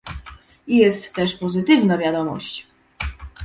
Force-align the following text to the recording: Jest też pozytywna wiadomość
Jest 0.67 1.13
też 1.15 1.35
pozytywna 1.35 1.97
wiadomość 1.97 2.67